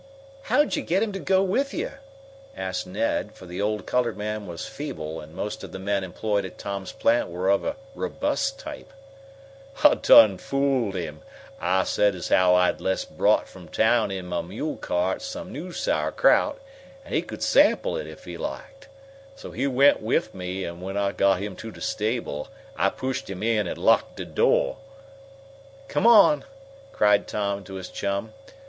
"How'd 0.49 0.75
you 0.75 0.81
get 0.81 1.03
him 1.03 1.11
to 1.11 1.19
go 1.19 1.43
with 1.43 1.75
you?" 1.75 1.91
asked 2.57 2.87
Ned, 2.87 3.33
for 3.35 3.45
the 3.45 3.61
old 3.61 3.85
colored 3.85 4.17
man 4.17 4.47
was 4.47 4.65
feeble, 4.65 5.21
and 5.21 5.35
most 5.35 5.63
of 5.63 5.71
the 5.73 5.77
men 5.77 6.03
employed 6.03 6.43
at 6.43 6.57
Tom's 6.57 6.91
plant 6.91 7.29
were 7.29 7.49
of 7.49 7.63
a 7.63 7.75
robust 7.93 8.57
type. 8.57 8.91
"I 9.83 9.93
done 9.93 10.39
fooled 10.39 10.95
him. 10.95 11.21
I 11.59 11.83
said 11.83 12.15
as 12.15 12.29
how 12.29 12.55
I'd 12.55 12.79
jest 12.79 13.15
brought 13.15 13.47
from 13.47 13.67
town 13.67 14.09
in 14.09 14.25
mah 14.25 14.41
mule 14.41 14.77
cart 14.77 15.21
some 15.21 15.51
new 15.51 15.71
sauerkraut, 15.71 16.59
an' 17.05 17.13
he 17.13 17.21
could 17.21 17.43
sample 17.43 17.95
it 17.95 18.07
if 18.07 18.25
he 18.25 18.37
liked. 18.39 18.87
So 19.35 19.51
he 19.51 19.67
went 19.67 20.01
wif 20.01 20.33
me, 20.33 20.65
an' 20.65 20.81
when 20.81 20.97
I 20.97 21.11
got 21.11 21.39
him 21.43 21.55
to 21.57 21.69
de 21.71 21.79
stable 21.79 22.47
I 22.75 22.89
pushed 22.89 23.29
him 23.29 23.43
in 23.43 23.67
and 23.67 23.77
locked 23.77 24.15
de 24.15 24.25
door!" 24.25 24.77
"Come 25.87 26.07
on!" 26.07 26.43
cried 26.91 27.27
Tom 27.27 27.63
to 27.65 27.75
his 27.75 27.89
chum. 27.89 28.33